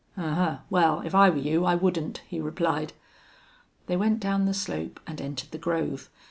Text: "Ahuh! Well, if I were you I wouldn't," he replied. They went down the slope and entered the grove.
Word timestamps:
"Ahuh! 0.17 0.61
Well, 0.71 1.01
if 1.01 1.13
I 1.13 1.29
were 1.29 1.37
you 1.37 1.63
I 1.63 1.75
wouldn't," 1.75 2.21
he 2.27 2.39
replied. 2.41 2.93
They 3.85 3.95
went 3.95 4.19
down 4.19 4.45
the 4.45 4.53
slope 4.55 4.99
and 5.05 5.21
entered 5.21 5.51
the 5.51 5.59
grove. 5.59 6.09